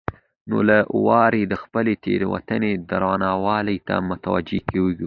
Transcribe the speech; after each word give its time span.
نو 0.49 0.57
له 0.69 0.77
واره 1.05 1.41
د 1.47 1.53
خپلې 1.63 1.93
تېروتنې 2.05 2.71
درونوالي 2.89 3.77
ته 3.87 3.95
متوجه 4.09 4.59
کېږو. 4.69 4.91